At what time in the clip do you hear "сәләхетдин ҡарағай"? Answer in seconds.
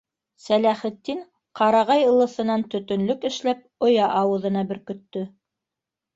0.43-2.05